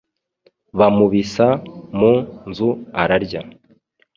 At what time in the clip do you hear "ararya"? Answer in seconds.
3.01-3.41